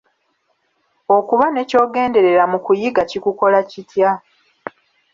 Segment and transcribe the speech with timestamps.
[1.17, 4.11] Okuba ne ky'ogenderera mu kuyiga kikukola kitya?